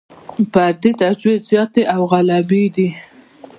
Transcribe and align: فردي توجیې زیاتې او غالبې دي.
فردي 0.53 0.91
توجیې 0.99 1.33
زیاتې 1.47 1.83
او 1.93 2.01
غالبې 2.11 2.63
دي. 2.75 2.89